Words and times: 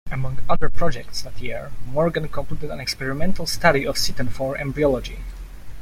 Among 0.11 0.39
other 0.49 0.67
projects 0.67 1.21
that 1.21 1.39
year, 1.39 1.69
Morgan 1.85 2.27
completed 2.27 2.71
an 2.71 2.79
experimental 2.79 3.45
study 3.45 3.85
of 3.85 3.97
ctenophore 3.97 4.59
embryology. 4.59 5.19